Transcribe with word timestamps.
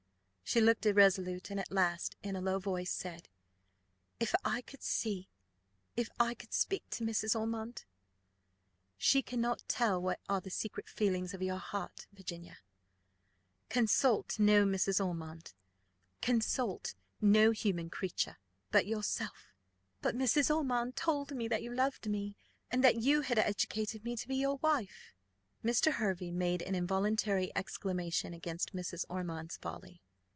She 0.43 0.59
looked 0.59 0.85
irresolute: 0.85 1.49
and 1.49 1.61
at 1.61 1.71
last, 1.71 2.17
in 2.23 2.35
a 2.35 2.41
low 2.41 2.59
voice, 2.59 2.91
said, 2.91 3.29
"If 4.19 4.35
I 4.43 4.59
could 4.59 4.83
see, 4.83 5.29
if 5.95 6.09
I 6.19 6.33
could 6.33 6.51
speak 6.53 6.83
to 6.89 7.05
Mrs. 7.05 7.39
Ormond" 7.39 7.85
"She 8.97 9.21
cannot 9.21 9.63
tell 9.69 10.01
what 10.01 10.19
are 10.27 10.41
the 10.41 10.49
secret 10.49 10.89
feelings 10.89 11.33
of 11.33 11.41
your 11.41 11.55
heart, 11.55 12.05
Virginia. 12.11 12.57
Consult 13.69 14.39
no 14.39 14.65
Mrs. 14.65 14.99
Ormond. 14.99 15.53
Consult 16.21 16.95
no 17.21 17.51
human 17.51 17.89
creature 17.89 18.35
but 18.71 18.85
yourself." 18.85 19.53
"But 20.01 20.15
Mrs. 20.17 20.53
Ormond 20.53 20.97
told 20.97 21.33
me 21.33 21.47
that 21.47 21.63
you 21.63 21.73
loved 21.73 22.09
me, 22.09 22.35
and 22.69 22.83
that 22.83 22.97
you 23.01 23.21
had 23.21 23.39
educated 23.39 24.03
me 24.03 24.17
to 24.17 24.27
be 24.27 24.35
your 24.35 24.57
wife." 24.57 25.13
Mr. 25.63 25.93
Hervey 25.93 26.29
made 26.29 26.61
an 26.61 26.75
involuntary 26.75 27.53
exclamation 27.55 28.33
against 28.33 28.75
Mrs. 28.75 29.05
Ormond's 29.07 29.55
folly. 29.55 30.01